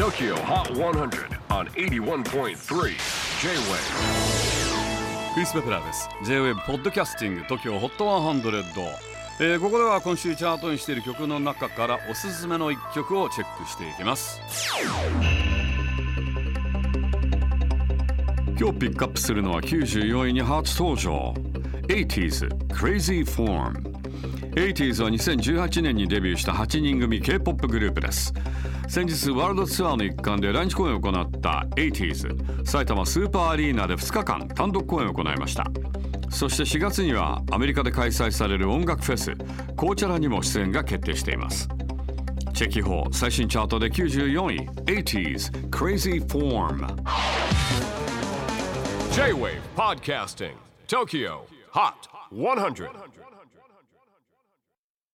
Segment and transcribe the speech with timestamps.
[0.00, 2.54] TOKYO HOT 100 on 81.3 J-WAVE
[5.34, 6.08] クリス・ベプラーです。
[6.24, 8.40] J-WAVE ポッドキャスティング TOKYO HOT 100、
[9.40, 14.40] えーここでは今週チャートにしている曲の中からおすすめの一曲をチェックしていきます。
[18.58, 21.34] 今日ピックアップするのは94位に初登場。
[21.88, 23.89] 80s Crazy Form
[24.50, 28.34] 80s は2018年にデビューした8人組 K-POP グループです。
[28.88, 35.64] 先日ワールドツアーの一環で来日公演を行った 80s 埼玉スーパーアリーナで2日間単独公演を行いました。
[36.30, 39.34] そして4月にはアメリカで開催される音楽フェス
[39.76, 41.68] コーチャラにも出演が決定しています。
[42.52, 46.86] チェキホー最新チャートで94位 80s Crazy Form
[49.12, 50.54] J-WAVE PODCASTING
[50.88, 51.40] TOKYO
[51.72, 51.94] HOT
[52.32, 53.39] 100